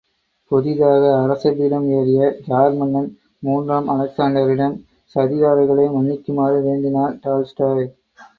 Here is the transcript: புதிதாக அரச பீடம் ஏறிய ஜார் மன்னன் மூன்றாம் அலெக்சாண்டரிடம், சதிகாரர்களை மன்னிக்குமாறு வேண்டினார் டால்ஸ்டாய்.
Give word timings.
புதிதாக 0.51 1.03
அரச 1.17 1.51
பீடம் 1.57 1.85
ஏறிய 1.97 2.29
ஜார் 2.47 2.73
மன்னன் 2.73 3.09
மூன்றாம் 3.39 3.91
அலெக்சாண்டரிடம், 3.93 4.75
சதிகாரர்களை 5.15 5.85
மன்னிக்குமாறு 5.97 6.59
வேண்டினார் 6.67 7.15
டால்ஸ்டாய். 7.21 7.87